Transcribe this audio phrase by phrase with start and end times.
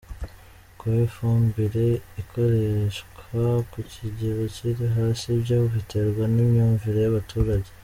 [0.77, 1.87] kuba ifumbire
[2.21, 7.69] ikoreshwa ku kigero kiri hasi byo biterwa n’imyumvire y’abaturage.